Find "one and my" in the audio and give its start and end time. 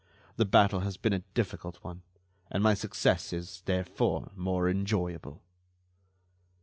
1.83-2.73